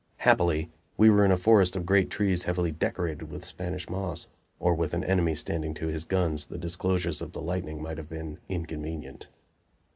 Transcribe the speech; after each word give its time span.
Happily, 0.17 0.71
we 0.97 1.11
were 1.11 1.23
in 1.23 1.29
a 1.29 1.37
forest 1.37 1.75
of 1.75 1.85
great 1.85 2.09
trees 2.09 2.45
heavily 2.45 2.71
"decorated" 2.71 3.29
with 3.29 3.45
Spanish 3.45 3.87
moss, 3.87 4.27
or 4.59 4.73
with 4.73 4.95
an 4.95 5.03
enemy 5.03 5.35
standing 5.35 5.75
to 5.75 5.89
his 5.89 6.05
guns 6.05 6.47
the 6.47 6.57
disclosures 6.57 7.21
of 7.21 7.33
the 7.33 7.39
lightning 7.43 7.83
might 7.83 7.99
have 7.99 8.09
been 8.09 8.39
inconvenient. 8.49 9.27